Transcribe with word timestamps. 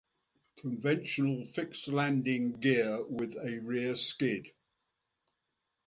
Conventional 0.57 1.45
fixed 1.45 1.87
landing 1.87 2.53
gear, 2.53 3.05
with 3.05 3.35
a 3.35 3.59
rear 3.61 3.93
skid. 3.95 4.47